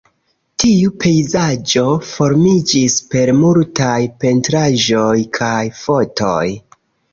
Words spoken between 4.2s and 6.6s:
pentraĵoj kaj fotoj.